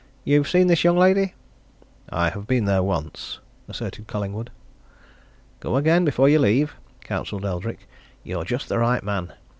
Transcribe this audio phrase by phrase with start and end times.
[0.23, 1.35] You've seen this young lady?"
[2.09, 4.49] "I've been there once," asserted Collingwood.
[5.59, 7.87] "Go again before you leave," counselled Eldrick.
[8.23, 9.33] "You're just the right man.